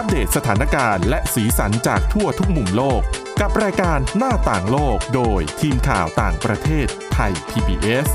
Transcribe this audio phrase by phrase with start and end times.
[0.00, 3.00] อัปเดตสถานการณ์และสีสันจากทั่วทุกมุมโลก
[3.40, 8.08] กับรายการหน้าต่างโลกโดยทีมข่าวต่างประเทศไทย PBS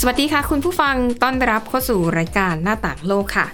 [0.00, 3.46] สวัสดีค่ะคุณผู้ฟังต้อนรับเข้าสู่รายการหน้าต่างโลกค่ะ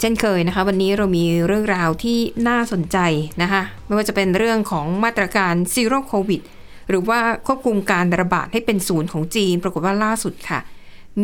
[0.00, 2.18] เช่นเคยนะคะ วันนี้เรามีเรื่องราวที่
[2.48, 2.98] น่าสนใจ
[3.42, 6.42] นะคะ ไม่ว่าจะเป็นเรื่องของมาตรการซีโร่โควิด
[6.88, 10.60] หรือว่าควบคุมการระบาดให้เป็นศูนย์ของจีน ปรากฏว่าล่าสุดค่ะ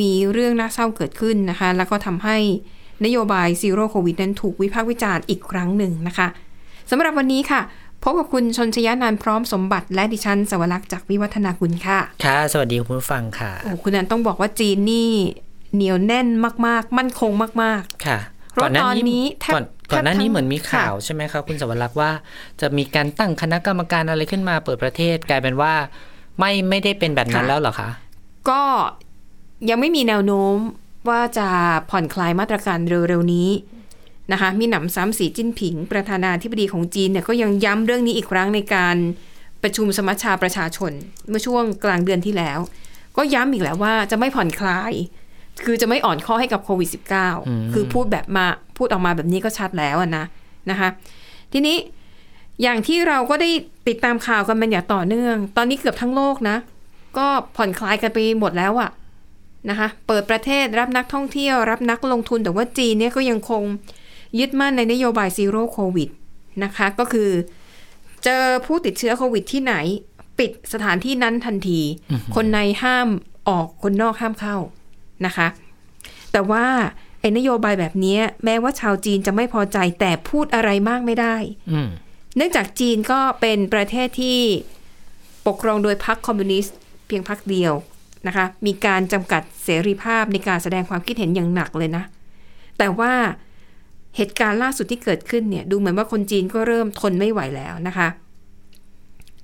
[0.00, 2.36] มีเรื่องน่าเศร้าเกิดขึ้นนะคะ แล้วก็ทำให้
[3.04, 6.28] นโยบายซีโร่โควิดนั้นถูกวิพากษ์วิจารณ์อีกครั้งหนึ่งนะคะ
[6.90, 7.60] สำหรับวันนี้ค่ะ
[8.02, 15.10] พบกับคุณชนชยานานท์พร้อมสมบัติและดิฉันสวรักษ์จากวิวัฒนาคุณค่ะ ค่ะ สวัสดีคุณผู้ฟังค่ะโอ้คุณนันต้องบอกว่าจีนนี่
[15.74, 16.28] เหนียวแน่น
[16.66, 17.30] มาก ๆ มั่นคง
[17.62, 18.18] มากค่ะ
[18.52, 19.54] เพราะตอนนี้แทบ
[19.92, 22.10] ก่อนก่อนหน้าแทบทั้นี้งเหมือนมีข่าวค่ะใช่ไหมครับคุณสวรักษ์ว่า
[22.60, 25.72] จะมีการตั้งคณะกรรมการอะไรขึ้นมาเปิดประเทศกลายเป็นว่า
[26.38, 28.62] ไม่ไม่ได้เป็นแบบนั้นแล้วเหรอคะๆก็
[29.68, 30.56] ยังไม่มีแนวโน้ม
[31.08, 31.48] ว่าจะ
[31.90, 33.50] ผ่อนคลายมาตรการเร็วๆนี้
[34.32, 38.96] นะคะ มีหนำซ้ำสีจิ้นผิง ประธานาธิบดีของจีนเนี่ยก็ยังย้ำเรื่องนี้อีกครั้งในการ
[39.62, 40.92] ประชุมสมัชชาประชาชน
[41.28, 42.58] เมื่อช่วงกลางเดือนที่แล้ว
[43.16, 44.92] ก็ย้ำอีกแล้วว่าจะไม่ผ่อนคลาย
[45.64, 46.88] คือจะไม่อ่อนข้อให้กับโควิด
[47.30, 48.46] -19 คือพูดแบบมา
[48.82, 50.24] พูดออกมาแบบนี้ก็ชัดแล้วอะนะ
[50.70, 50.88] นะคะ
[51.52, 51.76] ทีนี้
[52.62, 53.50] อย่างที่เราก็ได้
[53.88, 56.56] ติดตามข่าวกันเป็นอย่างต่อเนื่อง ตอนนี้เกือบทั้งโลกนะ
[57.18, 58.90] ก็ผ่อนคลายกันไปหมดแล้วอะ
[59.70, 63.62] นะคะ เปิดประเทศรับนักท่องเที่ยว รับนักลงทุนแต่ว่าจีนเนี่ยก็ยังคง
[64.38, 66.08] ยึดมั่นในนโยบายซีโร่โควิด
[66.64, 67.30] นะคะ ก็คือ
[68.24, 69.74] เจอผู้ติดเชื้อโควิดที่ไหน
[70.38, 71.80] ปิดสถานที่นั้นทันที
[72.34, 73.08] คนในห้าม
[73.48, 74.56] ออกคนนอกห้ามเข้า
[75.26, 75.46] นะคะ
[76.32, 76.66] แต่ว่า
[77.22, 81.36] ไอ้นโยบายแบบนี้แม้ว่าชาวจีนจะไม่พอใจแต่พูดอะไรมากไม่ได้
[81.72, 81.88] อืม
[82.36, 84.38] เนื่องจากจีนก็เป็นประเทศที่
[85.46, 87.72] ปกครองโดยพรรคคอมมิวนิสต์เพียงพรรคเดียว
[88.26, 92.04] นะคะ มีการจำกัดเสรีภาพในการแสดงความคิดเห็นอย่างหนักเลยนะ
[92.78, 93.12] แต่ว่า
[94.16, 98.08] เหตุการณ์ล่าสุดที่เกิดขึ้นเนี่ยดูเหมือนว่าคนจีนก็เริ่มทนไม่ไหวแล้วนะคะ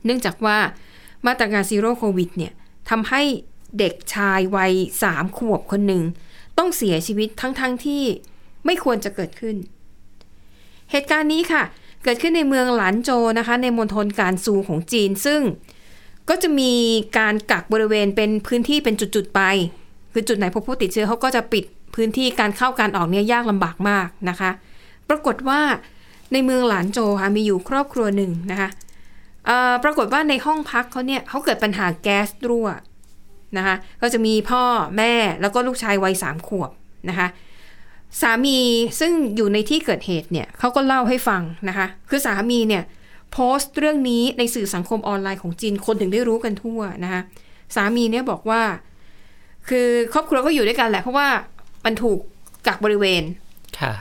[0.04, 0.58] เนื่องจากว่า
[1.26, 2.53] มาตรการซีโร่โควิดเนี่ย
[2.91, 3.22] ทำให้
[3.78, 4.72] เด็กชายวัย
[5.03, 6.03] สามขวบคนหนึ่ง
[6.58, 8.02] ต้องเสียชีวิตทั้งๆทที่
[8.66, 9.56] ไม่ควรจะเกิดขึ้น
[10.91, 11.62] เหตุการณ์นี้ค่ะ
[12.04, 15.41] เกิดขึ้นในเมืองหลานโจนะคะ ในมณฑลการซูของจีน ซึ่ง
[16.28, 16.72] ก็จะมี
[17.18, 19.41] การกักบริเวณเป็นพื้นที่เป็นจุดๆไป
[20.12, 21.64] คือจุดไหนพบผู้ติดเชื้อเขาก็จะปิด
[21.94, 24.50] พื้นที่การเข้าการออกเนี่ยยากลำบากมากนะคะ
[25.08, 25.60] ปรากฏว่า
[26.32, 28.68] ในเมืองหลานโจค่ะมีอยู่ครอบครัวหนึ่งนะคะ
[29.47, 32.68] เอ่อปรากฏว่าในห้องพักเขาเนี่ยเขาเกิดปัญหาแก๊สรั่ว
[33.56, 34.62] นะคะก็จะมีพ่อ
[34.97, 36.70] แม่แล้วก็ลูกชายวัยสามขวบ
[37.09, 37.28] นะคะ
[38.20, 38.59] สามี
[39.00, 42.82] ซึ่งอยู่ในที่เกิดเหตุเนี่ยเขาก็เล่าให้ฟังนะคะ คือสามีเนี่ย
[43.32, 47.20] โพสต์เรื่องนี้ในสื่อสังคมออนไลน์ของจีนคนถึงได้รู้กันทั่วนะคะ
[47.76, 48.62] สามีเนี่ยบอกว่า
[49.69, 51.28] คือครอบครัวก็อยู่ด้วยกันแหละเพราะว่า
[51.84, 52.19] มันถูก
[52.66, 53.22] กักบริเวณ
[53.80, 53.92] ค่ะ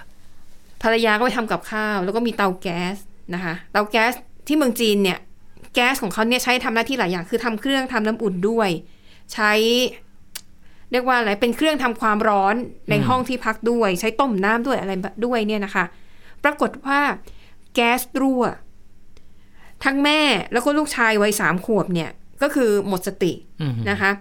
[0.84, 2.96] ภรรยาก็ไปทำกับข้าว แล้วก็มีเตาแก๊ส
[3.34, 4.14] นะคะเตาแก๊ส
[4.48, 5.20] ที่เมืองจีนเนี่ย
[5.74, 8.70] แก๊สของเขาเนี่ยใช้ทำหน้าที่หลายอย่างคือทำเครื่องทำน้ำอุ่นด้วย
[9.34, 9.54] ใช้
[10.92, 12.56] เรียกว่าอะไรเป็นเครื่องทำความร้อน
[12.90, 15.86] ในห้องที่พักด้วย ใช้ต้มน้ำด้วยอะไรแบบด้วยเนี่ยนะคะ
[16.44, 17.00] ปรากฏว่า
[17.74, 18.44] แก๊สรั่ว
[19.86, 20.22] ทั้งแม่
[20.52, 22.10] แล้วก็ลูกชายวัยสามขวบเนี่ย
[22.42, 24.12] ก็คือหมดสติอืมนะคะ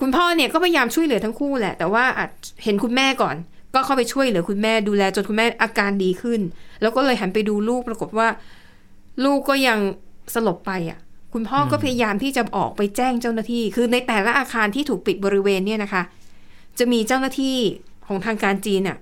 [0.00, 2.30] คุณพ่อเนี่ยก็พยายามช่วยเหลือทั้งคู่แหละ แต่ว่าอาจ
[2.64, 3.36] เห็นคุณแม่ก่อน
[3.74, 6.40] ก็เข้าไปช่วยเหลือคุณแม่ดูแลจนคุณแม่อาการดีขึ้น
[6.82, 8.28] แล้วก็เลยหันไปดูลูกปรากฏว่า
[9.24, 9.78] ลูกก็ยัง
[10.34, 10.98] สลบไปอะ
[11.32, 16.02] คุณพ่อก็พยายามที่จะออกไปแจ้งเจ้าหน้าที่ คือในแต่ละอาคารที่ถูกปิดบริเวณเนี่ยนะคะ
[16.78, 17.56] จะมีเจ้าหน้าที่
[18.06, 18.98] ของทางการจีนน่ะ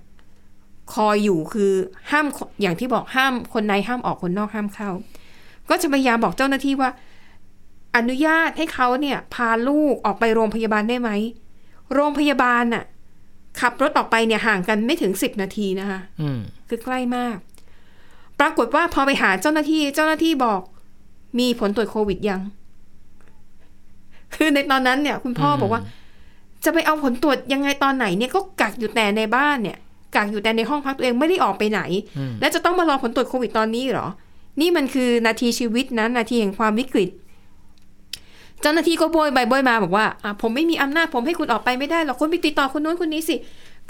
[0.95, 1.73] คอยอยู่คือ
[2.11, 2.27] ห้าม
[2.63, 4.91] อย่างที่บอกห้ามคนในห้ามออกคนนอกห้ามเข้า
[5.71, 6.91] ก็จะพยายามบอกเจ้าหน้าที่ว่า
[7.97, 11.11] อนุญาตให้เขาเนี่ย พาลูกออกไปโรงพยาบาลได้ไหม
[11.95, 12.85] โรงพยาบาลน่ะ
[13.61, 17.37] ขับรถออกไปเนี่ยห่างกันไม่ถึงสิบนาทีนะคะอืมคือใกล้มาก
[18.41, 20.61] ปรากฏว่าพอไปหาเจ้าหน้าที่เจ้าหน้าที่บอก
[21.39, 22.41] มีผลตรวจโควิดยัง
[24.35, 25.83] คือในตอนนั้นเนี่ย คุณพ่อบอกว่า
[26.65, 29.77] จะไปเอาผลตรวจยังไงตอนไหนเนี่ยก็กักอยู่แต่ในบ้านเนี่ย
[30.17, 31.81] กักอยู่แต่ในห้องพักตัวเองไม่ได้ออกไปไหน
[32.19, 34.07] อืมแล้วจะต้องมารอผลตรวจโควิดตอนนี้เหรอ
[34.61, 37.11] นี่มันคือนาทีชีวิตนะนาทีแห่งความวิกฤต
[38.61, 43.37] เจ้าหน้าที่ก็โบยไปโบยมาบอกว่าอะผมไม่มีอำนาจผมให้คุณออกไปไม่ได้หรอกคุณไปติดต่อคนโน้นคนนี้สิ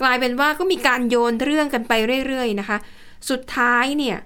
[0.00, 1.92] กลายเป็นว่าก็มีการโยนเรื่องกันไป
[2.26, 2.78] เรื่อยๆนะคะ
[3.30, 4.16] สุดท้ายเนี่ย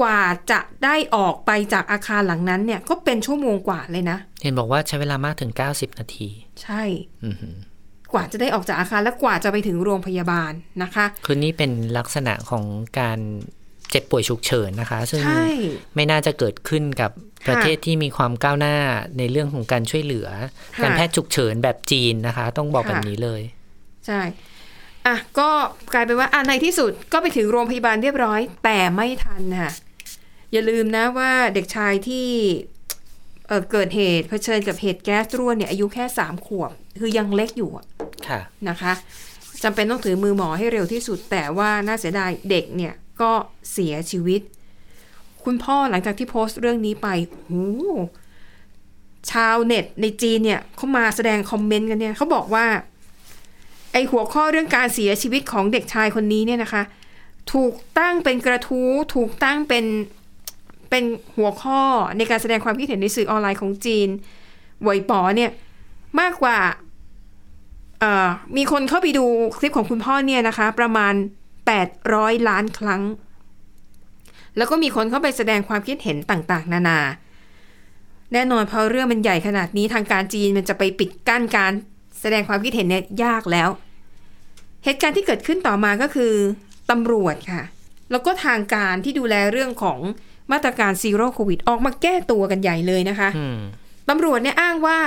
[0.00, 0.20] กว่า
[0.50, 6.28] จะได้ออกไปจากอาคารหลังนั้นเนี่ย ก็เป็นชั่วโมงกว่าเลยนะ เห็นบอกว่าใช้เวลามากถึง 90 นาที
[6.62, 6.82] ใช่
[7.24, 7.56] อือหือ
[8.12, 10.52] กว่าจะได้ออกจากอาคารและกว่าจะไปถึงโรงพยาบาล
[10.82, 12.64] นะคะ คือนี่เป็นลักษณะของ
[13.00, 13.18] การ
[13.90, 15.46] เจ็บป่วยฉุกเฉินนะคะ ซึ่งใช่
[15.94, 17.10] ไม่น่าจะเกิดขึ้นกับ
[17.46, 18.76] ค่ะประเทศที่มีความก้าวหน้า
[19.18, 20.28] ในเรื่องของการช่วยเหลือ
[20.76, 23.42] ค่ะการแพทย์ฉุกเฉินแบบจีนนะคะ ต้องบอกค่ะแบบนี้เลย
[24.06, 24.20] ใช่
[25.06, 25.48] อะก็
[25.92, 29.72] กลายเป็นว่าอะในที่สุดก็ไปถึงโรงพยาบาลเรียบร้อย แต่ไม่ทันค่ะ
[30.52, 32.28] อย่าลืมนะว่าเด็กชายที่
[33.46, 37.86] เอ่อเกิดเหตุเผชิญกับเหตุแก๊สรั่วเนี่ยอายุแค่สามขวบ คือยังเล็กอยู่อะ
[38.28, 38.92] ค่ะนะคะ
[39.62, 43.32] จำเป็นต้องถือมือหมอให้เร็วที่สุด แต่ว่าน่าเสียดายเด็กเนี่ยก็
[43.72, 44.40] เสียชีวิต
[45.44, 47.52] คุณพ่อหลังจากที่โพสต์เรื่องนี้ไปโห
[49.30, 52.66] ชาวเน็ตในจีนเนี่ยเขามาแสดงคอมเมนต์กันเนี่ยเขาบอกว่า
[53.92, 56.82] ไอหัวข้อเรื่องการเสียชีวิตของเด็กชายคนนี้เนี่ยนะคะ
[57.52, 59.84] ถูกตั้งเป็นกระทู้ถูกตั้งเป็น
[60.90, 61.04] เป็น
[61.36, 61.82] หัวข้อ
[62.16, 64.08] ในการแสดงความคิดเห็นในสื่อออนไลน์ของจีน
[64.82, 65.50] หวยป๋อเนี่ย
[66.20, 66.58] มากกว่า
[68.00, 69.24] เออมีคนเข้าไปดู
[69.58, 71.14] คลิปของคุณพ่อเนี่ยนะคะ ประมาณ
[71.80, 73.02] 800 ล้านครั้ง
[74.56, 76.98] แล้วก็มีคนเข้าไปแสดงความคิดเห็นต่าง ๆ นานา
[78.32, 81.72] แน่นอนพอเรื่องมันใหญ่ขนาดนี้ทางการจีนมันจะไปปิดกั้นการ
[82.20, 83.68] แสดงความคิดเห็นเนี่ยยากแล้ว
[84.84, 86.32] เหตุการณ์ที่เกิดขึ้นต่อมาก็คือ
[86.90, 87.62] ตำรวจค่ะ
[88.10, 89.98] แล้วก็ทางการที่ดูแลเรื่องของ
[90.52, 93.58] มาตรการซีโร่โควิดออกมาแก้ตัวกันใหญ่เลยนะคะอืม
[94.08, 94.98] ตำรวจเนี่ยอ้างว่า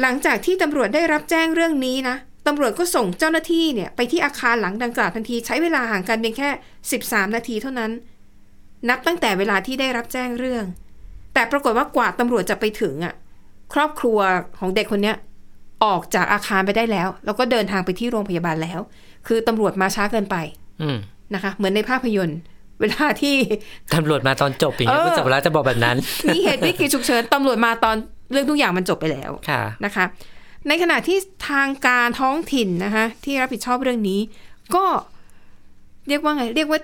[0.00, 2.16] หลังจากที่ตำรวจได้รับแจ้งเรื่องนี้นะ
[2.46, 6.48] ตำรวจก็ส่งเจ้าหน้าที่เนี่ย ไปที่อาคารหลังดังกล่าวทันที ใช้เวลาห่างกันเพียงแค่
[6.92, 7.90] 13 นาทีเท่านั้น
[8.88, 10.64] นับตั้งแต่เวลาที่ได้รับแจ้งเรื่อง
[11.34, 13.14] แต่ปรากฏว่ากว่าตำรวจจะไปถึงอะ
[13.74, 14.18] ครอบครัว
[14.58, 15.16] ของเด็กคนเนี้ย
[15.84, 18.80] ออกจากอาคารไปได้แล้ว แล้วก็เดินทางไปที่โรงพยาบาลแล้ว
[19.26, 20.36] คือตำรวจมาช้าเกินไป
[20.82, 20.98] อืม
[21.34, 22.38] นะคะ เหมือนในภาพยนตร์
[22.80, 23.36] เวลาที่
[23.94, 25.96] ตำรวจมาตอนจบอย่างเงี้ยเออคุณสัปดาห์จะบอกแบบนั้น
[26.34, 27.96] มีเหตุวิกฤตฉุกเฉินตำรวจมาตอน
[28.32, 30.04] เรื่องทุกอย่างมันจบไปแล้วค่ะนะคะ
[30.68, 31.18] ในขณะที่
[31.50, 34.20] ทางการท้องถิ่นนะคะที่รับผิดชอบเรื่องนี้
[34.74, 34.84] ก็
[36.08, 36.80] เรียกว่าไงเรียกว่า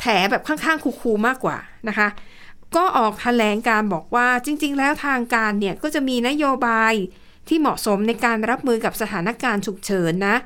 [0.00, 1.56] แถแบบข้างๆคูลๆมากกว่า
[1.88, 2.08] นะคะ
[2.76, 6.94] ก็ออกแถลงการบอกว่าจริง ๆ แล้วทางการเนี่ยก็จะมีนโยบาย
[7.48, 10.36] ที่เหมาะสมในการรับมือกับสถานการณ์ฉุกเฉินนะ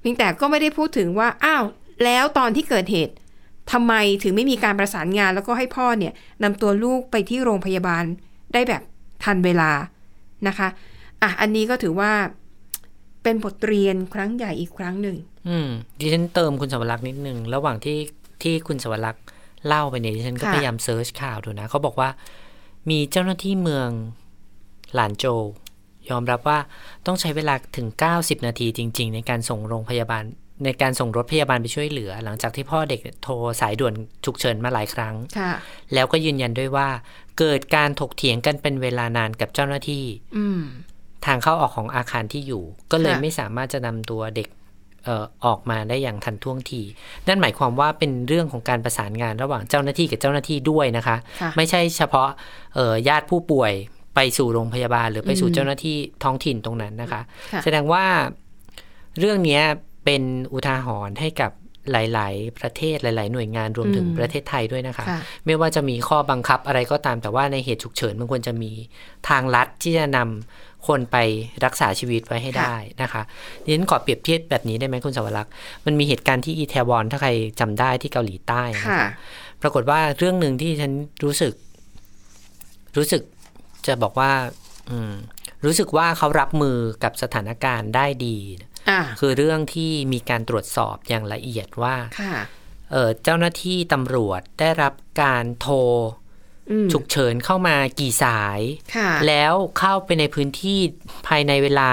[0.00, 1.64] เพียงแต่ก็ไม่ได้พูดถึงว่าอ้าว
[2.04, 3.14] แล้วตอนที่เกิดเหตุ
[3.72, 6.12] ทำไมถึงไม่มีการประสานงานแล้วก็ให้พ่อเนี่ย
[6.42, 8.04] นำตัวลูกไปที่โรงพยาบาล
[8.52, 8.82] ได้แบบ
[9.24, 9.70] ทันเวลา
[10.48, 10.68] นะคะ
[11.22, 12.12] อะ อันนี้ก็ถือว่า
[13.22, 15.16] เป็นบทเรียนครั้งใหญ่อีกครั้งหนึ่ง
[15.48, 15.68] อืม
[15.98, 17.98] ดิฉันเติมคุณสวรักษ์นิดนึง ระหว่างที่
[18.42, 19.24] ที่คุณสวรักษ์
[19.66, 22.08] เล่าไปเนี่ยดิฉันก็ค่ะพยายามเซิร์ชข่าวดูนะ เขาบอกว่า
[22.90, 23.88] มีเจ้าหน้าที่เมือง
[24.94, 25.40] หลานโจว
[26.10, 26.58] ยอมรับว่า
[27.06, 30.24] ต้องใช้เวลาถึง 90 นาทีจริง ๆ ในการส่งโรงพยาบาล
[30.64, 35.52] ในการส่งรถพยาบาลไปช่วยเหลือ หลังจากที่พ่อเด็กโทรสายด่วนฉุกเฉินมาหลายครั้งค่ะ
[35.94, 36.88] แล้วก็ยืนยันด้วยว่า
[37.38, 40.04] เกิดการถกเถียงกันเป็นเวลานานกับเจ้าหน้าที่
[40.36, 40.62] อืม
[41.26, 42.62] ทางเข้าออกของอาคารที่อยู่
[42.92, 44.48] ก็เลยค่ะไม่สามารถจะนำตัวเด็ก
[45.04, 46.82] เอ่อออกมาได้อย่างทันท่วงที
[47.28, 52.28] นั่นหมายความว่าเป็นเรื่องของการประสานงานระหว่างเจ้าหน้าที่กับเจ้าหน้าที่ด้วยนะคะค่ะไม่ใช่เฉพาะ
[52.74, 53.72] เอ่อญาติผู้ป่วย
[54.14, 57.20] ไปสู่โรงพยาบาล หรือไปสู่อืมเจ้าหน้าที่ท้องถิ่นตรงนั้นนะคะ
[57.52, 58.04] ค่ะแสดงว่า
[59.18, 59.62] เรื่องเนี้ย
[60.04, 61.52] เป็นอุทาหรณ์ให้กับ
[61.92, 68.70] หลาย ๆ ประเทศหลาย ๆ หน่วยงานรวมถึงอืมประเทศไทยด้วยนะคะค่ะไม่ว่าจะมีข้อบังคับอะไรก็ตาม แต่ว่าในเหตุฉุกเฉินมันควรจะมี
[69.28, 71.16] ทางลัดที่จะนำคนไป
[71.64, 73.22] รักษาชีวิตไว้ให้ได้นะคะ
[73.64, 75.52] ดิฉันขอเปรียบเทียบแบบนี้ได้ไหมคุณสวรักษ์
[75.86, 77.30] มันมีเหตุการณ์ที่อีเทวอนถ้าใคร
[77.60, 79.10] จำได้ที่เกาหลีใต้นะค่ะคะ
[79.62, 80.92] ปรากฏว่าเรื่องหนึ่งที่ฉัน
[81.24, 81.52] รู้สึก
[82.96, 83.22] รู้สึก
[83.86, 84.32] จะบอกว่า
[84.90, 85.12] อืม
[85.64, 88.69] รู้สึกว่าเขารับมือกับสถานการณ์ได้ดีอ่า
[89.20, 92.34] คือเรื่องที่มีการตรวจสอบอย่างละเอียดว่าค่ะ
[92.90, 95.76] เอ่อเจ้าหน้าที่ตำรวจได้รับการโทร
[96.70, 98.60] อืมฉุกเฉินเข้ามากี่สาย
[98.96, 100.78] ค่ะแล้วเข้าไปในพื้นที่
[101.26, 101.92] ภายในเวลา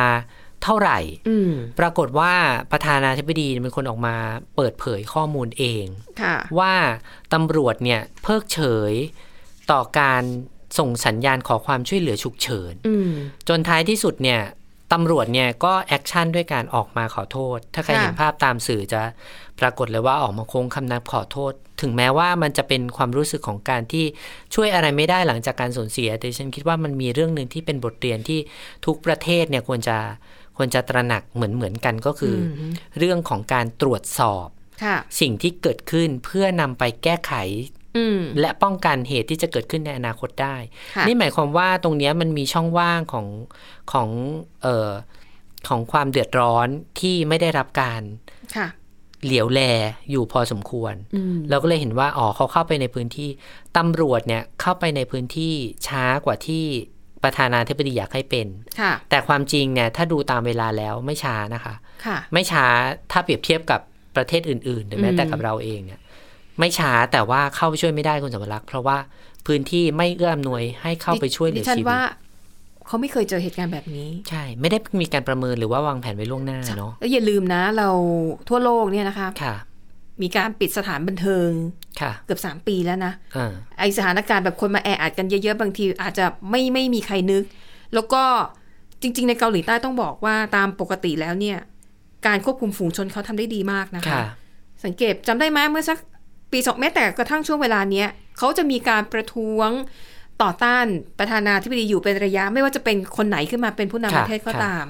[0.64, 2.34] เท่าไหร่อืมปรากฏว่า
[2.72, 4.16] ประธานาธิบดีเป็นคนออกมา
[4.56, 5.86] เปิดเผยข้อมูลเอง
[6.22, 6.74] ค่ะว่า
[7.34, 8.60] ตำรวจเนี่ยเพิกเฉ
[8.92, 8.94] ย
[9.72, 10.24] ต่อการ
[10.80, 13.12] ส่งสัญญาณขอความช่วยเหลือฉุกเฉินอืม
[13.48, 14.42] จนท้ายที่สุดเนี่ย
[14.94, 19.02] ตำรวจเนี่ยก็ action ด้วยการออกมาขอโทษ ถ้าใครค่ะเห็นภาพตามสื่อจะ
[19.60, 24.06] ปรากฏเลยว่าออกมาโค้งคำนับขอโทษ ถึงแม้ว่ามันจะเป็นความรู้สึกของการที่
[24.56, 28.40] ช่วยอะไรไม่ได้หลังจากการสูญเสีย แต่ฉันคิดว่ามันมีเรื่องหนึ่งที่เป็นบทเรียนที่
[28.86, 29.98] ทุกประเทศเนี่ยควรจะ
[30.58, 34.48] ควรจะตระหนักเหมือนเหมือนกันก็คืออมเรื่องของการตรวจสอบ
[34.84, 37.77] ค่ะสิ่งที่เกิดขึ้นเพื่อนำไปแก้ไขอืม
[38.40, 40.56] และป้องกันเหตุที่จะเกิดขึ้นในอนาคตได้
[40.96, 43.28] ค่ะนี่หมายความว่าตรงเนี้ยมันมีช่องว่างของ
[43.92, 44.10] ของ
[44.64, 44.92] เอ่อ
[45.70, 46.68] ของความเดือดร้อน
[47.00, 48.02] ที่ไม่ได้รับการ
[48.56, 48.68] ค่ะ
[49.26, 49.62] เหลียวแล
[50.12, 53.30] อยู่พอสมควรอืมเราก็เลยเห็นว่าอ๋อเขาเข้าไปในพื้นที่
[53.78, 55.54] ตำรวจเนี่ยเข้าไปในพื้นที่
[55.88, 56.66] ช้ากว่าที่
[57.24, 58.48] ประธานาธิบดีอยากให้เป็น
[58.80, 61.74] ค่ะแต่ความจริงเนี่ยถ้าดูตามเวลาแล้วไม่ช้านะคะ
[62.06, 62.66] ค่ะไม่ช้า
[63.12, 63.82] ถ้าเปรียบเทียบกับ
[64.16, 66.02] ประเทศอื่นๆหรือแม้แต่กับเราเองเนี่ย
[66.60, 68.98] ไม่ช้าแต่ว่าเข้าไปช่วยไม่ได้คุณสมรักษ์เพราะว่า
[69.48, 72.02] พื้นที่ไม่เอื้ออำนวยให้เข้าไปช่วยเหลืดิอฉันชีวิตว่า
[72.88, 77.90] เขาไม่เคยเจอเหตุการณ์แบบนี้ ใช่ ไม่ได้มีการประเมินหรือว่าวางแผนไว้ล่วงหน้าเนาะแล้วอย่าลืมนะเรา
[78.50, 79.56] ทั่วโลกเนี่ยนะคะค่ะ
[80.22, 81.50] มีการปิดสถานบันเทิง
[82.02, 87.44] ค่ะ เกือบสามปีแล้วนะอ่าไอสถานการณ์แบบคนมาแออัดกันเยอะๆบางที อาจจะไม่ไม่มีใครนึก
[87.94, 88.24] แล้วก็
[89.02, 91.58] จริง ๆ ในเกาหลีใต้ต้องบอกว่าตามปกติแล้วเนี่ย
[92.28, 94.26] การควบคุมฝูงชนเขาทำได้ดีมากนะคะค่ะ
[94.86, 95.98] สังเกตจำได้ไหมเมื่อสัก
[96.52, 99.70] ปีสองแม้แต่กระทั่งช่วงเวลาเนี้ยเขาจะมีการประท้วง
[100.42, 100.86] ต่อต้าน
[101.20, 104.88] ประธานาธิบดีอยู่เป็นระยะ ไม่ว่าจะเป็นคนไหนขึ้นมาเป็นผู้นำค่ะประเทศก็ค่ะตาม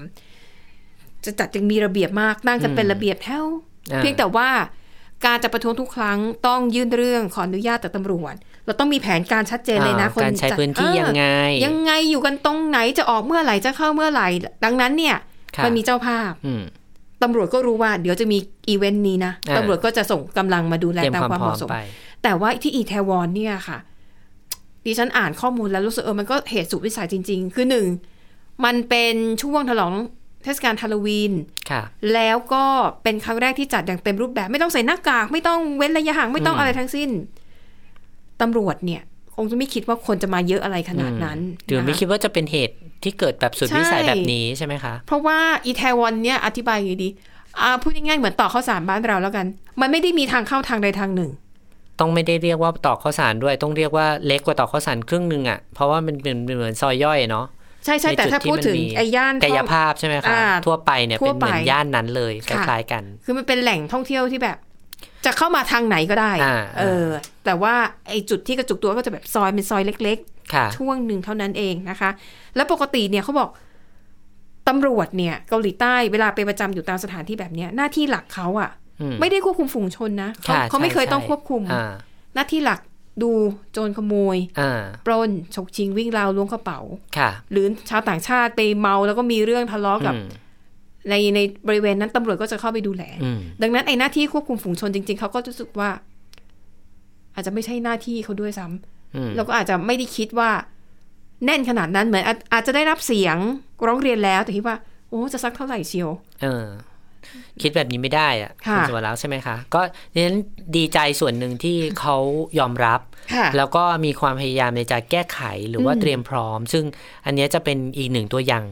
[1.25, 3.45] จะจัดยังมีระเบียบมากนั่งจะเป็นระเบียบแถว
[3.91, 4.49] อ่าเพียงแต่ว่า
[5.25, 8.33] การจะประท้วงทุกครั้งต้องยื่นเรื่องขออนุญาตจากตำรวจ
[8.65, 11.25] เราต้องมีแผนการชัดเจนเลยนะอ่าคนการใช้จัดพื้นที่เออยังไง
[11.65, 14.27] ยังไงอยู่กันตรงไหนจะออกเมื่อไหร่จะเข้าเมื่อไหร่
[14.65, 15.15] ดังนั้นเนี่ย
[15.55, 16.63] ค่ะมันมีเจ้าภาพอืม
[17.23, 18.37] ตำรวจก็รู้ว่าเดี๋ยวจะมี
[18.69, 21.77] อีเวนต์นี้นะอ่าตำรวจก็จะส่งกำลังมาดูแลเตรียมตามความความพเหร้อมมาะสมไป
[22.23, 23.77] แต่ว่าที่อีแทวอนเนี่ยค่ะ
[24.85, 27.85] ดิฉันอ่านข้อมูลแล้วรู้สึกเออมันก็เหตุสุดวิสัยจริง ๆ คือหนึ่ง
[28.65, 29.93] มันเป็นช่วงฉลอง
[30.43, 31.33] เทศกาลฮาโลวีน
[31.69, 31.81] ค่ะ
[32.13, 32.63] แล้วก็
[33.03, 37.09] เป็นครั้งแรกที่จัดอย่างเต็มรูปแบบ ไม่ต้องใส่หน้ากาก ไม่ต้องเว้นระยะห่าง ไม่ต้องอืมอะไรทั้งสิ้น
[38.41, 39.01] ตำรวจเนี่ย
[39.37, 47.09] คงจะไม่คิดว่าคนจะมาเยอะอะไรขนาดนั้นหรือไม่นะคะคิดว่าจะเป็นเหตุที่เกิดแบบสุดวิสัยใช่แบบนี้ใช่ไหมคะ เพราะว่าอีแทวอนเนี่ยอธิบายอย่างนี้ดี
[47.61, 49.45] อ่าพูดง่ายๆเหมือนต่อข้าวสารบ้านเราแล้วกัน
[49.81, 51.31] มันไม่ได้มีทางเข้าทางใดทางหนึ่ง
[51.99, 57.45] ต้องไม่ได้เรียกว่าตอกข้าวสารด้วย ต้องเรียกว่าเล็กกว่าตอกข้าวสารครึ่งหนึ่งอะเพราะว่ามันเป็นเหมือนซอยย่อยเนาะ
[57.85, 64.57] ใช่ใช่ในแต่จุดถ้าที่พูดถึงมันมีไอ้ย่านกายท่องภาพใช่ไหมคะอ่าทั่วไปเนี่ยทั่เป็วนเหมือนไปย่านนั้นเลยคค่ะล้ายๆกัน คือมันเป็นแหล่งท่องเที่ยวที่แบบ
[65.25, 67.07] จะเข้ามาทางไหนก็ได้อ่าเออ
[67.45, 67.73] แต่ว่า
[68.07, 70.17] ไอ้จุดที่กระจุกตัวก็จะแบบซอยเป็นซอยเล็ก
[70.53, 72.09] ค่ะๆช่วงหนึ่งเท่านั้นเองนะคะ
[72.55, 73.49] แล้วปกติเนี่ยเขาบอก
[74.67, 78.69] ตำรวจเนี่ยเกาหลีใต้เวลาไปประจำอยู่ตามสถานที่แบบเนี้ยหน้าที่หลักเขาอะ
[79.01, 81.91] อืมไม่ได้ควบคุมฝูงชนนะเขาค่ะเขาไม่เคยใช่ต้องควบคุมอ่า
[82.35, 82.79] หน้าที่หลัก
[83.23, 83.31] ดู
[83.71, 86.79] โจรขโมยอ่าปล้นฉกชิงวิ่งราวล้วงกระเป๋า
[87.17, 90.27] ค่ะหรือชาวต่างชาติไปเมาแล้วก็มีเรื่องทะเลาะกับอืม
[91.09, 95.89] ในในบริเวณนั้นตำรวจก็จะเข้าไปดูแลอืมดังนั้นไอ้หน้าที่ควบคุมฝูงชนจริง ๆเขาก็รู้สึกว่า
[97.35, 100.49] อาจจะไม่ใช่หน้าที่เขาด้วยซ้ำอืมแล้วก็อาจจะไม่ได้คิดว่า
[101.45, 103.37] แน่นขนาดนั้นเหมือนอาจอาจจะได้รับเสียง
[103.87, 104.77] ร้องเรียนแล้วแต่คิดว่า
[105.09, 106.09] โอ้จะสักเท่าไหร่เชียว
[106.43, 106.65] เออ
[107.61, 109.81] คิดแบบนี้ไม่ได้อะค่ะณสวรักษ์ใช่ไหมคะ ก็
[110.13, 110.37] ดิฉัน
[110.75, 112.17] ดีใจส่วนหนึ่งที่เขา
[112.59, 112.99] ยอมรับ
[113.33, 116.83] ค่ะแล้วก็มีความพยายามในการแก้ไขหรือว่าอืมเตรียมพร้อม ซึ่ง
[117.25, 118.63] อันเนี้ยจะเป็นอีกหนึ่งตัวอย่าง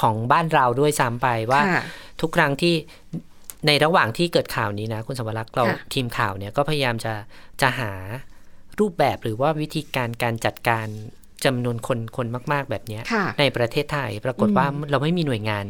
[0.00, 1.82] ของบ้านเราด้วยซ้ำไปว่าค่ะ
[2.20, 2.74] ทุกครั้งที่
[3.66, 7.12] ในระหว่างที่เกิดข่าวนี้นะคุณสมรักษ์เราค่ะทีมข่าวเนี่ยก็พยายามจะ
[7.60, 7.92] จะหา
[8.80, 10.86] รูปแบบหรือว่าวิธีการการจัดการ
[11.44, 15.64] จำนวนคนคนมาก ๆ แบบเนี้ยค่ะในประเทศไทยปรากฏว่าเราไม่มีหน่วยงาน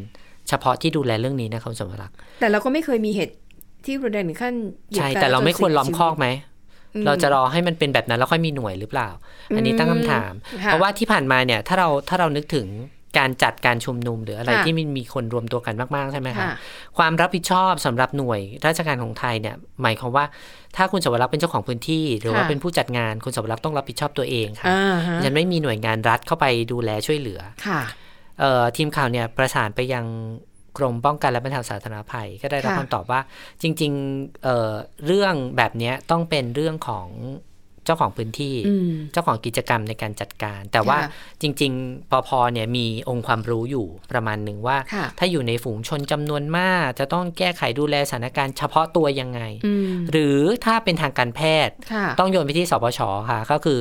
[0.48, 3.34] เฉพาะที่ดูแลเรื่องนี้นะคุณสมรักษ์แต่เราก็ไม่เคยมีเหตุ
[3.84, 4.54] ที่รุนแรงถึงขั้น
[4.90, 6.28] หยียบใช่กันแต่เราไม่ควรล้อมคอกจนไหม
[6.94, 9.08] อืมเราจะรอให้มันเป็นแบบนั้นแล้วค่อยมีหน่วยหรือเปล่า
[9.56, 10.32] อันนี้ตั้งคำถาม
[10.64, 12.66] ค่ะเพราะว่าที่ผ่านมาเนี่ยถ้าเราถ้าเรานึกถึง
[13.18, 16.50] การจัดการชุมนุมหรืออะไรค่ะที่มันมีคนรวมตัวกันมากๆใช่ไหมคะค่ะ
[16.98, 20.24] ความรับผิดชอบสำหรับหน่วยราชการของไทยเนี่ยหมายความว่า
[20.76, 27.80] ถ้าคุณสวรักษ์เป็นเจ้าของพื้นที่ หรือว่าค่ะเป็นผู้จัดงานคุณสวรักษ์ต้องรับผิดชอบตัวเองค่ะอ่าฮะฉันไม่มีหน่วยงานรัฐเข้าไปดูแลช่วยเหลือค่ะ
[28.40, 30.04] เอ่อทีมข่าวเนี่ยประสานไปยัง
[30.78, 33.20] กรมป้องกันและบรรเทาสาธารณภัย ก็ได้รับค่ะคำตอบว่า
[33.62, 34.72] จริงๆเอ่อ
[35.06, 37.06] เรื่องแบบเนี้ยต้องเป็นเรื่องของ
[37.88, 41.08] เจ้าของพื้นที่อืมเจ้าของกิจกรรมในการจัดการ แต่ว่าค่ะ
[41.42, 53.80] จริงๆปพเนี่ยมีองค์ความรู้อยู่ประมาณหนึ่งว่าค่ะถ้าอยู่ในฝูงชนจำนวนมาก จะต้องแก้ไขดูแลสถานการณ์เฉพาะตัวยังไงอืมหรือถ้าเป็นทางการแพทย์ค่ะต้องโยนไปที่สปชค่ะ ก็คือ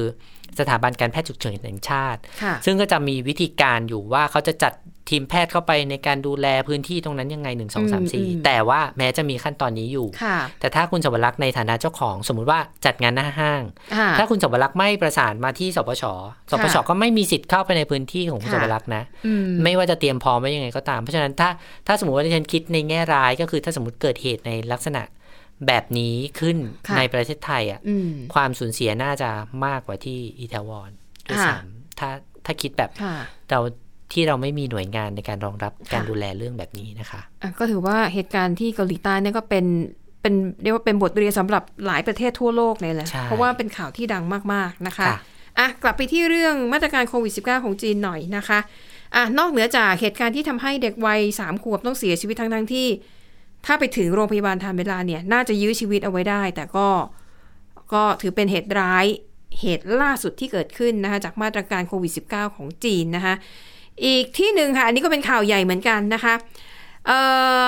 [0.59, 4.73] สถาบันการแพทย์ฉุกเฉินแห่งชาติค่ะซึ่งก็จะมีวิธีการอยู่ว่าเขาจะจัด
[5.11, 8.05] ทีมแพทย์เข้าไปในการดูแลพื้นที่ตรงนั้นยังไง 1 2อืม3อืม
[8.41, 13.61] 4แต่ว่าแม้จะมีขั้นตอนนี้อยู่ค่ะแต่ถ้าคุณสวรักษ์ในฐานะเจ้าของ สมมุติว่าจัดงานหน้าห้าง
[13.97, 16.03] ค่ะถ้าคุณสวรักษ์ไม่ประสานมาที่สปช
[16.51, 21.49] สปชก็ไม่มีสิทธิ์เข้าไปในพื้นที่ของคุณค่ะสวรักษ์นะอืมไม่ว่าจะเตรียมพร้อมไว้ยังไงก็ตาม เพราะฉะนั้นถ้า
[21.87, 25.01] ถ้าสมมติว่าที่ฉันคิดในแง่ร้ายก็คือถ้าสมมติเกิดเหตุในลักษณะ
[25.67, 29.29] แบบนี้ขึ้นค่ะในประเทศไทยอะอืมความสูญเสียน่าจะ
[29.65, 30.91] มากกว่าที่อิตาลี
[31.29, 32.09] ด้วยค่ะซ้ำถ้า
[32.45, 33.15] ถ้าคิดแบบค่ะ
[33.49, 33.59] เรา
[34.13, 39.65] ที่เราไม่มีหน่วยงานในการรองรับการค่ะดูแลเรื่องแบบนี้นะคะอะก็ถือว่าเหตุการณ์ที่เกาหลีใต้เนี่ยก็เป็น
[40.21, 40.33] เป็น
[40.63, 44.23] เรียกว่าเป็นบทเรียนสำหรับหลายประเทศทั่วโลกเลยแหละใช่เพราะว่าเป็นข่าวที่ดัง
[44.53, 45.17] มากๆนะคะค่ะ
[45.59, 48.59] อะกลับไปที่เรื่องมาตรการโควิด -19 ของจีนหน่อยนะคะ
[49.15, 52.87] อะนอกเหนือจากเหตุการณ์ที่ทำให้เด็กวัยสามขวบต้องเสียชีวิตทั้งทั้งๆที่
[53.67, 56.87] ถ้าไปถึงโรงพยาบาลทันเวลาเนี่ย น่าจะยื้อชีวิตเอาไว้ได้ แต่ก็
[57.93, 59.05] ก็ถือเป็นเหตุร้าย
[59.59, 63.33] เหตุล่าสุดที่เกิดขึ้นนะคะจากมาตรการโควิด -19 ของจีนนะคะ
[64.05, 66.33] อีกที่หนึ่งค่ะ อันนี้ก็เป็นข่าวใหญ่เหมือนกันนะคะ
[67.07, 67.19] เอ่
[67.61, 67.65] อ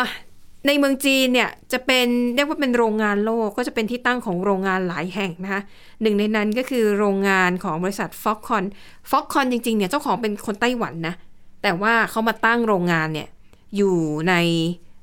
[0.67, 5.61] ในเมืองจีนเนี่ยจะเป็นเรียกว่าเป็นโรงงานโลกก็จะเป็นที่ตั้งของโรงงานหลายแห่งนะคะ
[6.01, 8.63] หนึ่งในนั้นก็คือโรงงานของบริษัทฟ็อกคอน
[9.11, 11.15] ฟ็อกคอนจริงๆเนี่ยเจ้าของเป็นคนไต้หวันนะ
[11.63, 13.27] แต่ว่าเขามาตั้งโรงงานเนี่ย
[13.75, 13.95] อยู่
[14.29, 14.33] ใน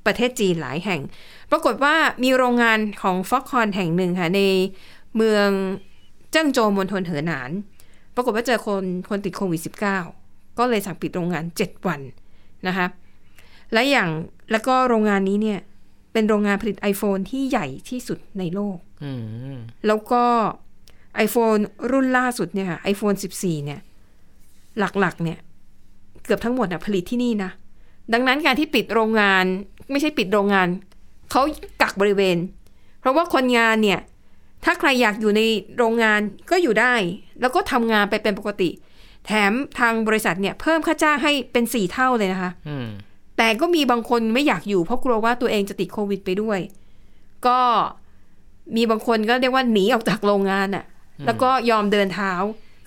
[0.07, 1.01] ประเทศจีนหลายแห่ง
[1.51, 4.41] ปรากฏว่ามีโรงงานของฟ็อกคอนแห่งหนึ่งค่ะใน
[5.17, 5.49] เมือง
[6.31, 7.51] เจิ้งโจวมณฑลเหอหนาน
[8.15, 9.61] ปรากฏว่าเจอคนคนติดโควิด
[10.05, 12.01] -19 ก็เลยสั่งปิดโรงงาน 7 วัน
[12.67, 12.87] นะคะ
[13.73, 14.09] และอย่าง
[14.51, 15.61] แล้วก็โรงงานนี้เนี่ย
[16.13, 19.13] เป็นโรงงานผลิต iPhone ที่ใหญ่ที่สุดในโลกอื
[19.55, 20.25] มแล้วก็
[21.27, 21.61] iPhone
[21.93, 23.81] รุ่นล่าสุดเนี่ยค่ะ iPhone 14 เนี่ย
[24.79, 25.39] หลักๆ เนี่ย
[26.25, 27.51] เกือบทั้งหมดน่ะผลิตที่นี่นะ
[28.13, 29.45] ดังนั้นการที่ปิดโรงงาน
[29.91, 30.69] ไม่ใช่ปิดโรงงาน
[31.31, 31.43] เขา
[31.83, 32.37] กักบริเวณ
[33.01, 34.01] เพราะว่าคนงานเนี่ย
[34.65, 35.41] ถ้าใครอยากอยู่ใน
[35.77, 36.95] โรงงานก็อยู่ได้
[37.41, 38.71] แล้วก็ทำงานไปเป็นปกติ
[39.27, 42.87] แถมทางบริษัทเนี่ย เพิ่มค่าจ้างให้เป็นสี่เท่าเลยนะคะอืม
[43.37, 46.59] แต่ก็มีบางคนไม่อยากอยู่เพราะกลัวว่าตัวเองจะติดโควิดไปด้วย
[47.47, 47.59] ก็
[48.77, 50.85] มีบางคนก็เรียกว่าหนีออกจากโรงงานอะ่ะ
[51.27, 52.33] แล้วก็ยอมเดินเท้า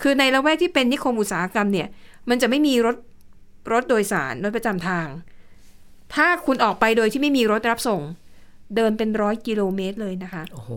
[0.02, 1.88] คือในละแวกที่เป็นนิคมอุตสาหกรรมเนี่ย
[2.30, 2.96] มันจะไม่มีรถ
[3.72, 5.08] รถโดยสารรถประจำทาง
[6.16, 8.02] ถ้าคุณออกไปโดยที่ไม่มีรถรับส่ง
[8.76, 10.72] เดินเป็นร้อยกิโลเมตรเลยนะคะ โอ้โห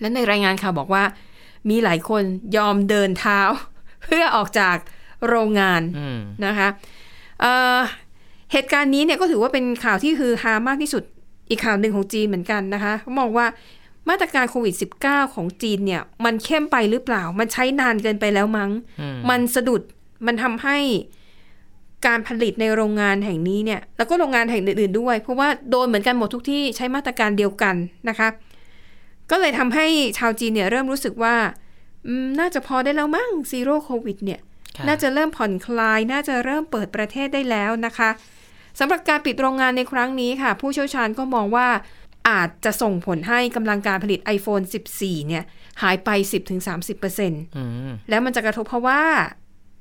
[0.00, 1.04] และในรายงานข่าวบอกว่า
[1.70, 2.22] มีหลายคน
[2.56, 3.40] ยอมเดินเท้า
[4.02, 4.76] เพื่อออกจาก
[5.28, 6.68] โรงงานอืมนะคะ
[7.40, 7.78] เอ่อ
[8.52, 11.02] เหตุการณ์นี้เนี่ยก็ถือว่าเป็นข่าวที่คือฮามากที่สุด
[11.50, 13.46] อีกข่าวหนึ่งของจีนเหมือนกันนะคะเขามองว่า
[14.08, 14.74] มาตรการโควิด
[15.04, 18.70] -19 ของจีนเนี่ย มันเข้มไปหรือเปล่า มันใช้นานเกินไปแล้วมั้ง
[19.00, 19.82] อืมมันสะดุด
[20.26, 20.78] มันทำให้
[22.06, 27.74] การผลิตในโรงงานแห่งนี้เนี่ยแล้วก็โรงงานแห่งอื่นๆด้วย เพราะว่าโดนเหมือนกันหมดทุกที่ใช้มาตรการเดียวกัน
[28.08, 28.28] นะคะ
[29.30, 29.86] ก็เลยทำให้
[30.18, 31.34] ชาวจีนเนี่ยเริ่มรู้สึกว่า
[32.06, 34.40] อืมน่าจะพอได้แล้วมั้งซีโร่โควิดเนี่ย
[34.76, 38.10] ค่ะน่าจะเริ่มผ่อนคลาย น่าจะเริ่มเปิดประเทศได้แล้วนะคะ
[38.78, 41.68] สำหรับการปิดโรงงานในครั้งนี้ค่ะ ผู้เชี่ยวชาญก็มองว่า
[42.28, 44.64] อาจจะส่งผลให้กำลังการผลิต iPhone
[44.96, 45.44] 14 เนี่ย
[45.82, 46.08] หายไป
[46.82, 49.02] 10-30%อืมแล้วมันจะกระทบเพราะว่า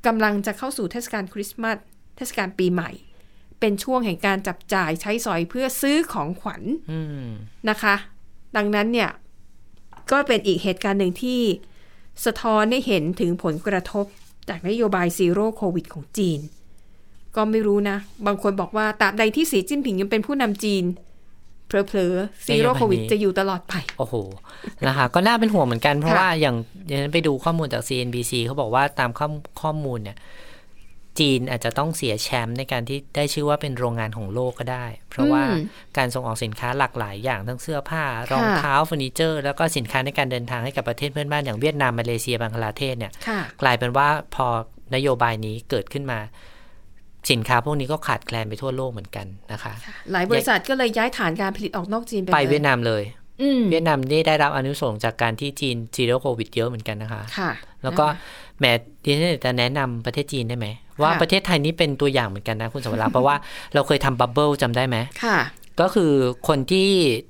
[0.07, 2.91] กำลังจะเข้าสู่เทศกาลคริสต์มาสเทศกาลปีใหม่
[3.59, 6.61] เป็นช่วงแห่งการจับจ่ายใช้สอยเพื่อซื้อของขวัญ
[7.69, 7.95] นะคะ
[8.55, 9.09] ดังนั้นเนี่ย
[10.11, 11.41] ก็เป็นอีกเหตุการณ์หนึ่งที่
[12.25, 14.05] สะท้อนให้เห็นถึงผลกระทบ
[14.49, 16.39] จากนโยบาย Zero COVID ของจีน
[17.35, 20.83] ก็ไม่รู้นะ บางคนบอกว่าตราบใดที่สีจิ้นผิงยังเป็นผู้นำจีน
[21.67, 24.15] เผลอๆ Zero COVID จะอยู่ตลอดไป โอ้โห
[24.87, 26.55] นะคะ ก็น่าเป็นห่วงเหมือนกัน เพราะว่าอย่าง
[26.87, 29.27] อย่างนั้นไปดูข้อมูลจาก CNBC เขาบอกว่าตามข้อ
[29.61, 30.17] ข้อมูลเนี่ย
[31.19, 35.63] จีนอาจจะต้องเสียแชมป์ในการที่ได้ชื่อว่าเป็นโรงงานของโลกก็ได้ เพราะว่าอืม
[35.97, 44.47] การส่งออกสินค้าหลากหลายอย่างทั้งเสื้อผ้ารองเท้าค่ะเฟอร์นิเจอร์ แล้วก็สินค้าในการเดินทางให้กับประเทศเพื่อนบ้านอย่างเวียดนามมาเลเซียบังคลาเทศเนี่ยค่ะกลายเป็นว่าพอ
[44.95, 46.19] นโยบายนี้เกิดขึ้นมา
[47.31, 49.73] สินค้าพวกนี้ก็ขาดแคลนไปทั่วโลกเหมือนกันนะคะ
[50.11, 53.03] หลายบริษัทก็เลยย้ายฐานการผลิตออกนอกจีนไปไปเวียดนามเลย
[53.41, 57.51] อืมเวียดนามนี่ได้รับอานิสงส์จากการที่จีน Zero COVID เยอะเหมือนกันนะคะ ค่ะ
[57.83, 58.05] แล้วก็
[58.59, 58.65] แหม
[59.03, 60.67] ดิฉันอยากจะแนะนำประเทศจีนได้ไหม
[61.03, 63.35] ว่าค่ะประเทศไทยนี่เป็นตัวอย่างเหมือนกันนะคุณสมรักษ์เพราะว่า
[63.73, 65.39] เราเคยทำบับเบิลจำได้ไหมค่ะ
[65.81, 66.13] ก็คือ
[66.47, 66.89] คนที่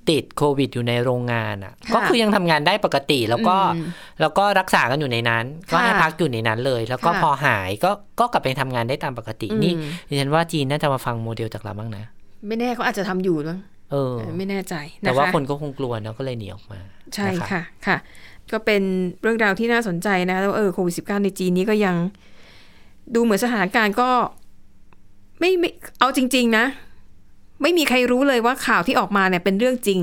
[0.10, 3.88] ติดโควิดอยู่ในโรงงานอะค่ะก็คือยังทำงานได้ปกติแล้วก็อืม
[4.22, 9.74] แล้วก็รักษากันอยู่ในนั้น ก็ให้ค่ะพักอยู่ในนั้นเลย แล้วก็ค่ะพอหายก็ก็กลับไปทำงานได้ตามปกติอืมนี่
[10.10, 12.04] ดิฉันว่าจีนน่าจะมาฟังโมเดลจากเราบ้างนะ
[12.48, 13.60] ไม่แน่เขาอาจจะทำอยู่มั้ง
[13.92, 16.80] เออ ไม่แน่ใจนะคะแต่ว่าคนก็คงกลัวเนาะก็เลยหนีออกมา
[17.16, 17.98] ใช่นค่ะค่ะ
[18.52, 18.82] ก็เป็น
[19.22, 21.96] เรื่องราวที่น่าสนใจนะแล้วเออโควิดสิบเก้าในจีนนี้ก็ยัง
[23.16, 24.10] ดูเหมือนสถานการณ์ก็
[25.40, 26.66] ไม่ไม่เอาจริง ๆ นะ
[27.62, 30.02] ไม่มีใครรู้เลยว่าข่าวที่ออกมาเนี่ยเป็นเรื่องจริง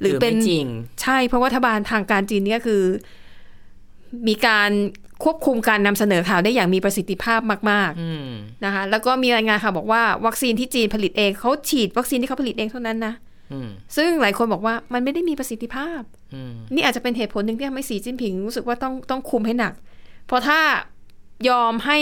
[0.00, 0.66] หรือเป็นไม่จริง
[1.02, 2.82] ใช่เพราะว่ารัฐบาลทางการจีนเนี่ยคือ
[4.28, 4.70] มีการ
[5.24, 8.28] ควบคุมการนำเสนอข่าวได้อย่างมีประสิทธิภาพมากๆอืม
[8.64, 13.14] นะคะ แล้วก็มีรายงานค่ะบอกว่า วัคซีนที่จีนผลิตเองเขาฉีดวัคซีนที่เขาผลิตเองเท่านั้นนะ
[13.52, 16.00] อืมซึ่งหลายคนบอกว่ามันไม่ได้มีประสิทธิภาพ
[16.34, 19.72] อืมนี่อาจจะเป็นเหตุผลหนึ่งที่ทำให้สีจิ้นผิงรู้สึกว่าต้องต้องคุมให้หนัก
[20.26, 20.60] เพราะถ้า
[21.48, 21.98] ยอมให้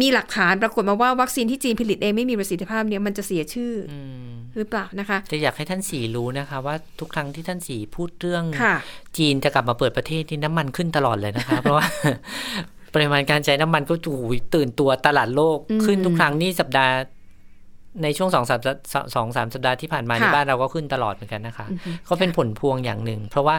[0.00, 8.74] มีหลักฐานปรากฏมาว่าวัคซีนที่จีนผลิตเองไม่มีประสิทธิภาพเนี่ยมันจะเสียชื่อออืมหรือเปล่านะคะ จะอยากให้ท่านสีรู้นะคะ ว่าทุกครั้งที่ท่านสีพูดเรื่องค่ะ
[9.16, 11.86] จีนจะกลับมาเปิดประเทศที่น้ำมันขึ้นตลอดเลยนะคะ เพราะว่า
[12.94, 14.22] ปริมาณการใช้น้ำมันก็โอ้โห
[14.54, 16.94] ตื่นตัวตลาดโลกอืมขึ้นทุกครั้งนี่สัปดาห์
[18.02, 18.60] ในช่วงสองสาม
[19.14, 23.56] สองสามสัปดาห์ที่ผ่านมาในค่ะบ้านเราก็ขึ้นตลอดเหมือนกันนะคะอือฮึก็เป็นผลพวงอย่างหนึ่ง เพราะว่า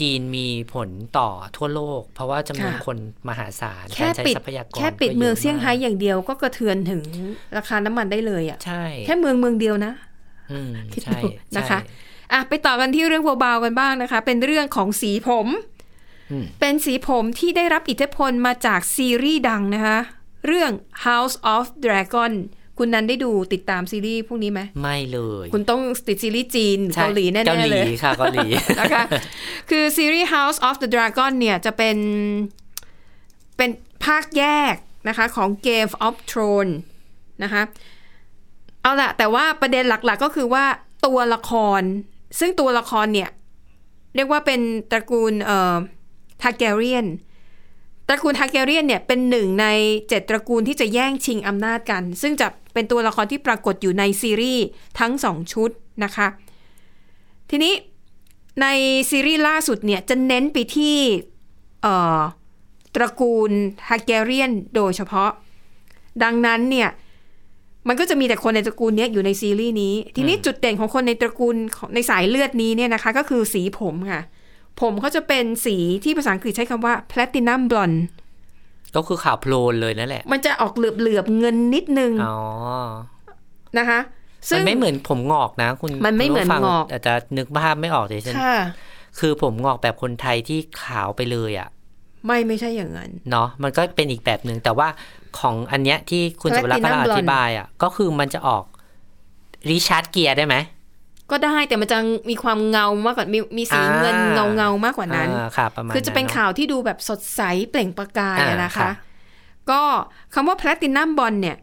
[0.00, 0.88] จีนมีผล
[1.18, 2.96] ต่อทั่วโลก เพราะว่าจำนวนค่ะคน
[3.28, 7.02] มหาศาลแค่การใช้ปิดทรัพยากรแค่ปิดก็ะเมืองเซี่ยงไฮ้มากอย่างเดียวก็กระเทือนถึง
[7.56, 9.92] ราคาน้ำมันได้เลยอะ่ะใช่แค่เมืองเมืองเดียวนะ
[10.52, 15.48] อืมคิดใช่ดูนะคะใช่อะไปต่อกันที่เรื่องเบาๆกันบ้างนะคะ เป็นเรื่องของสีผม
[16.30, 19.98] อืมเป็นสีผมที่ได้รับอิทธิพลมาจากซีรีส์ดังนะคะ
[20.46, 20.70] เรื่อง
[21.06, 22.32] House of Dragon
[22.78, 28.46] คุณนันได้ดูติดตามซีรีส์พวกนี้ไหมไม่เลย คุณต้องติดซีรีส์จีนใช่เกาหลีแน่เกาหๆลีเลยค่ะเกาหลี
[28.80, 29.04] นะคะ
[29.70, 31.96] คือซีรีส์ House of the Dragon เนี่ยจะเป็น
[33.56, 33.70] เป็น
[34.04, 34.74] ภาคแยก
[35.08, 36.74] นะคะของ Game of Thrones
[37.42, 37.62] นะคะ
[38.82, 40.64] เอาละแต่ว่าประเด็นหลักๆก็คือว่า
[41.06, 41.82] ตัวละคร
[42.38, 43.30] ซึ่งตัวละครเนี่ย
[44.14, 44.60] เรียกว่าเป็น
[44.90, 45.76] ตระกูลเอ่อ
[46.42, 47.06] ทาร์แกเรียน
[48.08, 49.66] ตระกูลทาร์แกเรียนเนี่ยเป็นหนึ่งใน
[50.08, 54.64] เจ็ดตระกูลที่จะแย่งชิงอำนาจกัน ซึ่งจะเป็นตัวละครที่ปรากฏอยู่ในซีรีส์
[54.98, 55.70] ทั้งสองชุด
[56.04, 56.26] นะคะ
[57.50, 57.74] ทีนี้
[58.62, 58.66] ใน
[59.10, 60.96] ซีรีส์ล่าสุดเนี่ยจะเน้นไปที่
[61.82, 62.20] เอ่อ
[62.94, 63.50] ตระกูล
[63.86, 65.30] ทาร์แกเรียนโดยเฉพาะ
[66.22, 66.88] ดังนั้นเนี่ย
[67.88, 71.56] มันก็จะมีแต่คนในตระกูลนี้อยู่ในซีรีส์นี้ ทีนี้จุดเด่นของคนในตระกูล
[71.94, 74.22] ในสายเลือดนี้เนี่ยนะคะ ก็คือสีผมค่ะ
[74.80, 77.98] ผมเขาจะเป็นสีที่ภาษาอังกฤษใช้คำว่า platinum blonde
[78.96, 82.38] ก็คือขาวโพลนเลยนั่นแหละ มันจะออกเหลือบเหลือบๆเงินนิดนึง อ๋อ
[83.78, 84.00] นะคะ
[84.54, 88.56] มันไม่เหมือนผมงอกนะ คุณมันไม่เหมือนคุณผู้ฟังอก อาจจะนึกภาพไม่ออกเลยฉันค่ะ
[89.18, 91.68] คือผมงอกแบบคนไทยที่ขาวไปเลยอะ่ะ
[92.26, 94.88] ไม่ไม่ใช่อย่างนั้น เนาะมันก็เป็นอีกแบบหนึ่งแต่ว่า
[95.38, 98.64] ของอันเนี้ยที่คุณสุ Platinum ภลักษณ์กำลังอ Blonde ธิบายอะ่ะ ก็คือมันจะออก
[99.70, 100.56] ริชาร์ดเกียร์ได้ไหม
[101.30, 101.98] ก็ได้แต่มันจะ
[102.30, 108.90] มีความเงามากกว่ามีมีสีอ่าเงินเงาเงาๆมากกว่านั้นอ่าค่ะประมาณคือจะเป็นเข่าวที่ดูแบบสดใสเปล่งประกายอ่าอะนะคะค่ะ
[109.70, 109.82] ก็
[110.34, 111.56] คำว่า platinum blonde เนี่ย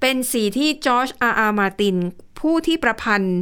[0.00, 1.96] เป็นสีที่จอร์จอาร์อาร์มาร์ติน
[2.40, 3.38] ผู้ที่ประพันธ์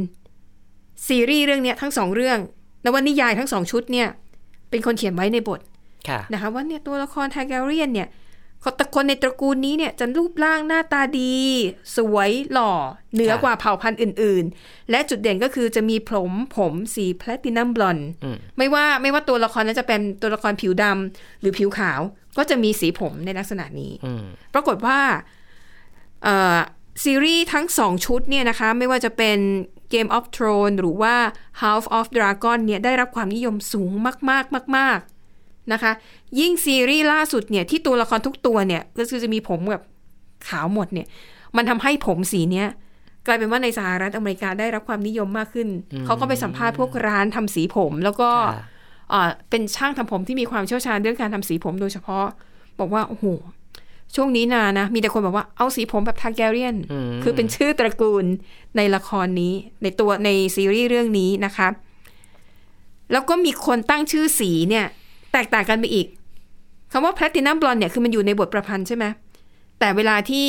[1.07, 2.39] ซีรีส์เรื่องเนี้ยทั้งสองเรื่อง
[2.85, 4.07] นวนิยายทั้งสองชุดเนี่ย
[4.69, 5.59] เป็นคนเขียนไว้ในบท
[6.09, 8.07] ค่ะนะคะว่าเนี่ยตัวละครทาร์แกเรียนเนี่ย
[8.61, 11.33] เขาจะคนในตระกูลนี้เนี่ยจะรูปร่างหน้าตาดี
[11.95, 12.71] สวยหล่อ
[13.13, 22.01] เหนือกว่าเผ่าพันธุ์อื่น ๆ และจุดเด่นก็คือจะมีผมผมสีแพลตินัมบลอนอืมไม่ว่าไม่ว่าตัวละครนั้นจะเป็นตัวละครผิวดำหรือผิวขาว
[22.37, 24.99] ก็จะมีสีผมในลักษณะนี้อืมปรากฏว่า
[26.23, 26.57] เอ่อ
[27.03, 29.37] ซีรีส์ทั้งสองชุดเนี่ยนะคะ ไม่ว่าจะเป็น
[29.93, 31.15] Game of Thrones หรือว่า
[31.61, 33.91] House of Dragon เนี่ยได้รับความนิยมสูง
[34.29, 35.18] มาก ๆ มาก ๆ
[35.73, 35.91] นะคะ
[36.39, 39.83] ยิ่งซีรีส์ล่าสุดเนี่ยที่ตัวละครทุกตัวเนี่ยก็คือจะมีผมแบบ
[40.47, 41.07] ขาวหมดเนี่ย
[41.57, 42.67] มันทำให้ผมสีเนี้ย
[43.25, 45.69] กลายเป็นว่าในสหรัฐอเมริกาได้รับความนิยมมากขึ้น
[46.05, 48.63] เขาก็ไปสัมภาษณ์พวกร้านทำสีผม แล้วก็ค่ะ
[49.13, 52.25] อ่าเป็นช่างทำผมที่มีความเชี่ยวชาญเรื่องการทำสีผมโดยเฉพาะ
[52.79, 53.25] บอกว่าโอ้โห
[54.15, 58.25] ช่วงนี้นานะ มีแต่คนบอกว่าเอาสีผมแบบทาร์แกเรียนอืมคือเป็นชื่อตระกูล
[58.77, 59.53] ในละครนี้
[59.83, 61.67] ในตัวในซีรีส์เรื่องนี้นะคะ
[63.11, 64.85] แล้วก็มีคนตั้งชื่อสีเนี่ย
[65.33, 66.07] แตกต่างกันไปอีก
[66.91, 69.05] คำว่า platinum blonde เนี่ยคือมันอยู่ในบทประพันธ์ใช่ไหม
[69.79, 70.47] แต่เวลาที่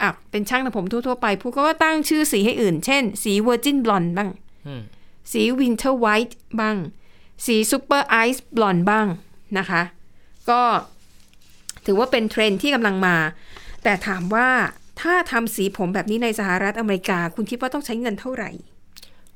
[0.00, 4.30] อะเป็นช่างทำผมทั่ว ๆ ไปผู้ก็ตั้งชื่อสีให้อื่น เช่น สี virgin blonde บ้าง
[4.66, 4.82] อืม
[5.32, 6.76] สี winter white บ้าง
[7.46, 9.06] สี super ice blonde บ้าง
[9.58, 9.82] นะคะ
[10.50, 10.60] ก็
[11.86, 13.16] ถือว่าเป็นเทรนด์ที่กำลังมา
[13.82, 14.48] แต่ถามว่า
[15.00, 18.50] ถ้าทำสีผมแบบนี้ในสหรัฐอเมริกา คุณคิดว่าต้องใช้เงินเท่าไหร่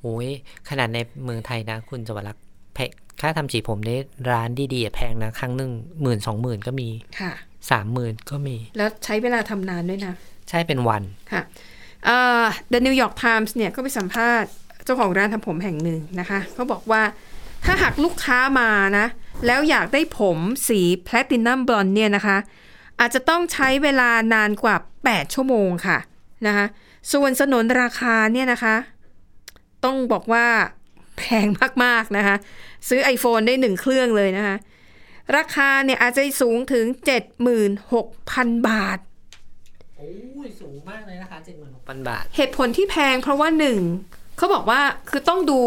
[0.00, 0.28] โอ้ย
[0.68, 3.90] ขนาดในเมืองไทยนะ คุณสวรักษ์แพง ค่าทำสีผมใน
[4.30, 5.70] ร้านดีๆอะแพงนะครั้งหนึ่ง
[6.02, 6.88] หมื่นสองหมื่นก็มี
[7.20, 7.32] ค่ะ
[7.70, 10.14] สามหมื่นก็มี แล้วใช้เวลาทำนานด้วยนะ
[10.48, 11.02] ใช่เป็นวัน
[11.32, 11.42] ค่ะ
[12.04, 14.50] เอ่อ The New York Times เนี่ยก็ไปสัมภาษณ์
[14.84, 17.02] เจ้าของร้านทำผมแห่งหนึ่งนะคะเขาบอกว่า
[17.64, 19.06] ถ้าหากลูกค้ามานะ
[19.46, 22.38] แล้วอยากได้ผมสีแพลตินัมบลอนเนี่ยนะคะ
[23.00, 24.76] อาจจะต้องใช้เวลานานกว่า
[25.06, 25.98] 8 ชั่วโมงค่ะ
[26.46, 26.66] นะคะ
[27.12, 28.76] ส่วนสนนราคาเนี่ยนะคะ
[29.84, 31.46] ต้องบอกว่าแพง
[31.84, 32.36] มากๆนะคะ
[32.88, 34.56] ซื้อ iPhone ได้หนึ่งเครื่องเลยนะคะ
[35.36, 36.84] ราคาเนี่ยอาจจะสูงถึง
[37.56, 38.98] 76,000 บาท
[39.96, 40.08] โอ้
[40.46, 43.80] ยสูงมากเลยนะคะเจ็ดหมื่นหกพันบาท เหตุผลที่แพงเพราะว่าหนึ่ง
[44.36, 45.60] เขาบอกว่าคือต้องดู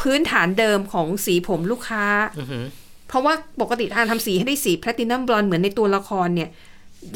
[0.00, 2.04] พื้นฐานเดิมของสีผมลูกค้า
[2.38, 2.64] อือหือ
[3.08, 6.48] เพราะว่าปกติทานทำสีให้ได้สีแพลตินัมบลอนเหมือนในตัวละครเนี่ย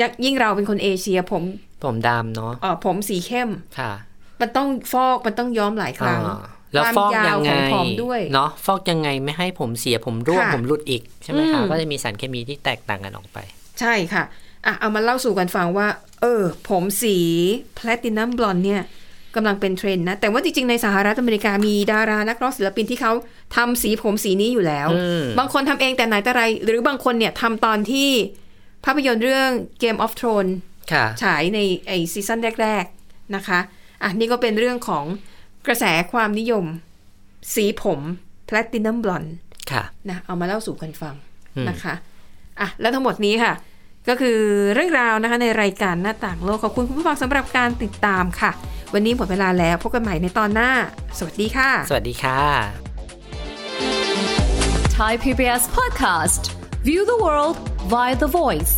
[0.00, 1.42] ยยิ่งเราเป็นคนเอเชียผม
[1.84, 3.92] ผมดำเนาะเอ่อผมสีเข้มค่ะ
[4.40, 6.38] มันต้องฟอกมันต้องย้อมหลายครั้งอ่า
[6.74, 13.38] แล้วฟอกความยาวของผมยังไงด้วยเนาะฟอกยังไงไม่ให้ผมเสียผมร่วงค่ะผมหลุดอีกใช่ไหมคะอืมก็จะมีสารเคมีที่แตกต่างกันออกไป
[13.80, 14.24] ใช่ค่ะ
[14.66, 15.88] อะเอามาเล่าสู่กันฟังว่า
[16.20, 17.16] เออ ผมสี
[17.74, 18.82] platinum blonde เนี่ย
[19.36, 23.12] กำลังเป็นเทรนด์นะ แต่ว่าจริง ๆ ในสหรัฐอเมริกามีดารานักร้องศิลปินที่เขา
[23.56, 28.10] ทำสีผมสีนี้อยู่แล้วอืมบางคนทำเองแต่ไหนแต่ไร หรือบางคนเนี่ยทำตอนที่
[28.84, 29.48] ภาพยนตร์เรื่อง
[29.82, 30.54] Game of Thrones
[30.92, 33.60] ค่ะฉายในไอ้ season แรก ๆ นะคะ
[34.02, 35.04] อะนี่ก็เป็นเรื่องของ
[35.66, 36.64] กระแสความนิยม
[37.54, 38.00] สีผม
[38.46, 39.24] platinum blonde
[39.70, 41.14] ค่ะนะเอามาเล่าสู่กันฟัง
[41.56, 41.94] อืมนะคะ
[42.60, 43.52] อะแล้วทั้งหมดนี้ค่ะ
[44.08, 44.38] ก็คือ
[44.74, 48.50] เรื่องราวนะคะในรายการหน้าต่างโลก ขอบคุณคุณผู้ฟังสำหรับการติดตามค่ะ
[48.94, 50.70] วันนี้หมดเวลาแล้วพบกันใหม่ในตอนหน้า
[51.18, 52.40] สวัสดีค่ะ สวัสดีค่ะ
[54.98, 56.42] Thai PBS podcast.
[56.88, 57.56] View the world
[57.92, 58.74] via the voice.